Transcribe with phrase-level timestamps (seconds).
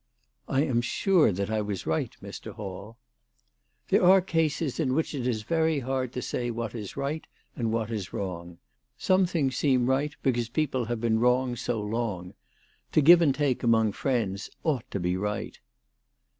[0.47, 2.53] "I am sure that I was right, Mr.
[2.53, 2.97] Hall.""
[3.89, 7.71] There are cases in which it is very hard to say what is right and
[7.71, 8.57] what is wrong.
[8.97, 12.33] Some things seem right because people have been wrong so long.
[12.93, 15.59] To give and take among friends ought to be right."